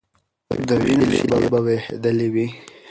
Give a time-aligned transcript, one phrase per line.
[0.67, 2.47] د وینو شېلې به بهېدلې وي.